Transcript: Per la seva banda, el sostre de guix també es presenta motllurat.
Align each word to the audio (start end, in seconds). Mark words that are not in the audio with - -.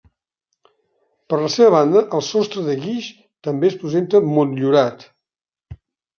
Per 1.33 1.37
la 1.41 1.51
seva 1.55 1.71
banda, 1.75 2.03
el 2.21 2.23
sostre 2.29 2.65
de 2.71 2.77
guix 2.87 3.11
també 3.49 3.71
es 3.71 3.77
presenta 3.83 4.25
motllurat. 4.33 5.07